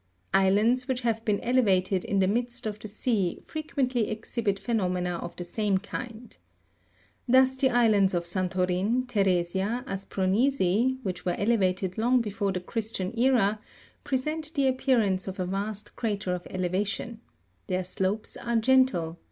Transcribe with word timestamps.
Islands 0.33 0.87
which 0.87 1.01
have 1.01 1.23
been 1.25 1.39
elevated 1.41 2.03
in 2.03 2.17
the 2.17 2.27
midst 2.27 2.65
of 2.65 2.79
the 2.79 2.87
sea 2.87 3.39
frequently 3.45 4.09
exhibit 4.09 4.57
phenomena 4.57 5.17
of 5.17 5.35
the 5.35 5.43
same 5.43 5.77
kind. 5.77 6.35
Thus 7.27 7.55
the 7.55 7.69
islands 7.69 8.15
of 8.15 8.23
Santorin, 8.25 9.05
The 9.07 9.23
resia, 9.23 9.83
Aspronisi, 9.85 10.43
(Jig. 10.47 10.97
193), 10.97 10.97
which 11.03 11.23
were 11.23 11.35
elevated 11.37 11.99
long 11.99 12.19
before 12.19 12.51
the 12.51 12.61
Christian 12.61 13.13
era, 13.15 13.59
present 14.03 14.55
the 14.55 14.65
appearance 14.65 15.27
of 15.27 15.39
a 15.39 15.45
vast 15.45 15.95
crater 15.95 16.33
of 16.33 16.47
elevation: 16.49 17.21
their 17.67 17.83
slopes 17.83 18.35
are 18.37 18.55
gentle 18.55 19.11
(Jig. 19.13 19.17